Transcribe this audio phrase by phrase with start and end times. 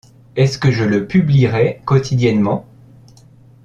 [0.35, 2.65] Est-ce que je le publierai quotidiennement?